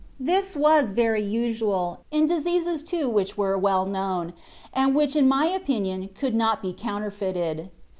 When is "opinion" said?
5.45-6.09